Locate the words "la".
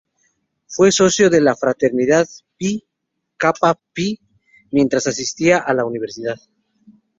1.41-1.55, 5.75-5.85